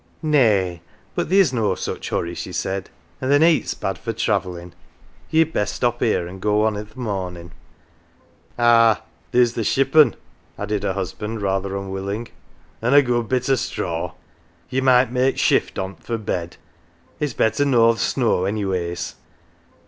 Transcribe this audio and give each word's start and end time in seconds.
"Nay, 0.23 0.81
but 1.13 1.27
theer's 1.29 1.53
no 1.53 1.75
such 1.75 2.09
hurry," 2.09 2.33
she 2.33 2.51
said," 2.51 2.89
an' 3.21 3.29
th' 3.29 3.39
neet's 3.39 3.75
bad 3.75 3.99
for 3.99 4.13
travellin'. 4.13 4.73
Ye'd 5.29 5.53
best 5.53 5.75
stop 5.75 5.99
here, 5.99 6.27
an' 6.27 6.39
go 6.39 6.65
on 6.65 6.75
i' 6.75 6.81
th' 6.83 6.97
mornin'." 6.97 7.51
243 8.57 8.65
"OUR 8.65 8.95
JOE"" 8.95 9.01
Ah, 9.03 9.05
theer's 9.31 9.53
th' 9.53 9.63
shippon," 9.67 10.15
added 10.57 10.81
her 10.81 10.93
husband, 10.93 11.43
rather 11.43 11.77
unwilling;" 11.77 12.29
an' 12.81 12.95
a 12.95 13.03
good 13.03 13.29
bit 13.29 13.47
o' 13.47 13.53
straw. 13.53 14.13
Ye 14.71 14.81
might 14.81 15.11
make 15.11 15.37
shift 15.37 15.77
on't 15.77 16.03
for 16.03 16.17
bed. 16.17 16.57
It's 17.19 17.33
better 17.33 17.63
nor 17.63 17.93
th' 17.93 17.99
snow 17.99 18.45
anyways." 18.45 19.17